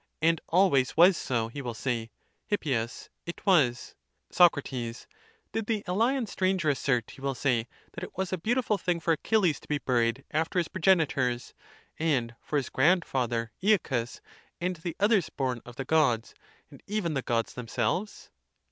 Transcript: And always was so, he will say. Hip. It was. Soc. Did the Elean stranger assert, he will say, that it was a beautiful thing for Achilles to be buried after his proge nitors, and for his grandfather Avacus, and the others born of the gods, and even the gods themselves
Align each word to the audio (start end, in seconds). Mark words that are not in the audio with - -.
And 0.19 0.41
always 0.49 0.97
was 0.97 1.15
so, 1.15 1.47
he 1.47 1.61
will 1.61 1.75
say. 1.75 2.09
Hip. 2.47 2.65
It 2.65 3.45
was. 3.45 3.93
Soc. 4.31 4.59
Did 4.63 5.05
the 5.67 5.83
Elean 5.85 6.25
stranger 6.25 6.69
assert, 6.71 7.11
he 7.11 7.21
will 7.21 7.35
say, 7.35 7.67
that 7.93 8.03
it 8.03 8.17
was 8.17 8.33
a 8.33 8.37
beautiful 8.39 8.79
thing 8.79 8.99
for 8.99 9.11
Achilles 9.11 9.59
to 9.59 9.67
be 9.67 9.77
buried 9.77 10.23
after 10.31 10.57
his 10.57 10.69
proge 10.69 10.97
nitors, 10.97 11.53
and 11.99 12.33
for 12.41 12.57
his 12.57 12.69
grandfather 12.69 13.51
Avacus, 13.61 14.21
and 14.59 14.75
the 14.77 14.95
others 14.99 15.29
born 15.29 15.61
of 15.67 15.75
the 15.75 15.85
gods, 15.85 16.33
and 16.71 16.81
even 16.87 17.13
the 17.13 17.21
gods 17.21 17.53
themselves 17.53 18.31